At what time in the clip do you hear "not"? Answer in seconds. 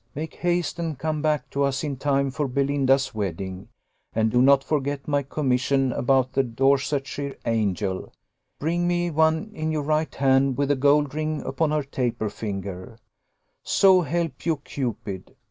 4.41-4.63